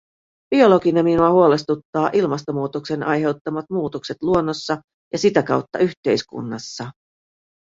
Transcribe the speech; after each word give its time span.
Biologina 0.49 1.03
minua 1.03 1.31
huolestuttaa 1.31 2.09
ilmastonmuutoksen 2.13 3.03
aiheuttamat 3.03 3.65
muutokset 3.69 4.17
luonnossa 4.23 4.77
ja 5.13 5.19
sitä 5.19 5.43
kautta 5.43 5.79
yhteiskunnassa. 5.79 6.91